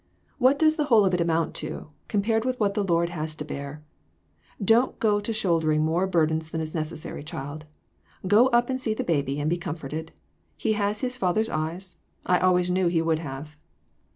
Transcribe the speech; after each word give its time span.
What 0.39 0.57
does 0.57 0.77
the 0.77 0.85
whole 0.85 1.05
of 1.05 1.13
it 1.13 1.21
amount 1.21 1.53
to, 1.57 1.89
compared 2.07 2.43
with 2.43 2.59
what 2.59 2.73
the 2.73 2.83
Lord 2.83 3.09
had 3.09 3.27
to 3.27 3.45
bear? 3.45 3.83
Don't 4.59 4.97
go 4.97 5.19
to 5.19 5.31
shouldering 5.31 5.85
more 5.85 6.07
burdens 6.07 6.49
than 6.49 6.59
is 6.59 6.73
necessary, 6.73 7.23
child; 7.23 7.65
go 8.25 8.47
up 8.47 8.67
and 8.67 8.81
see 8.81 8.95
the 8.95 9.03
baby 9.03 9.39
and 9.39 9.47
be 9.47 9.57
comforted. 9.57 10.11
He 10.57 10.73
has 10.73 11.01
his 11.01 11.17
father's 11.17 11.51
eyes; 11.51 11.97
I 12.25 12.39
always 12.39 12.71
knew 12.71 12.87
he 12.87 12.99
would 13.03 13.19
have." 13.19 13.57